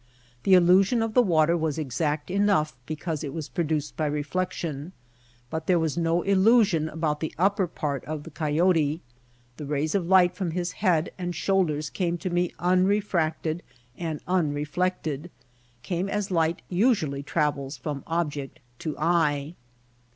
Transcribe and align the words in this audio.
The 0.41 0.55
illusion 0.55 1.03
of 1.03 1.13
the 1.13 1.21
water 1.21 1.55
was 1.55 1.77
exact 1.77 2.31
enough 2.31 2.75
be 2.87 2.95
cause 2.95 3.23
it 3.23 3.35
was 3.35 3.47
produced 3.49 3.95
by 3.95 4.07
reflection, 4.07 4.93
but 5.51 5.67
there 5.67 5.77
was 5.77 5.95
no 5.95 6.23
illusion 6.23 6.89
about 6.89 7.19
the 7.19 7.35
upper 7.37 7.67
part 7.67 8.03
of 8.05 8.23
the 8.23 8.31
coyote. 8.31 9.03
The 9.57 9.67
rays 9.67 9.93
of 9.93 10.07
light 10.07 10.33
from 10.35 10.49
his 10.57 10.71
head 10.71 11.11
and 11.19 11.35
shoulders 11.35 11.91
came 11.91 12.17
to 12.17 12.31
me 12.31 12.51
unrefracted 12.57 13.61
and 13.95 14.25
unre 14.25 14.67
flected— 14.67 15.29
came 15.83 16.09
as 16.09 16.31
light 16.31 16.63
usually 16.67 17.21
travels 17.21 17.77
from 17.77 18.03
ob 18.07 18.31
ject 18.31 18.57
to 18.79 18.97
eye. 18.97 19.53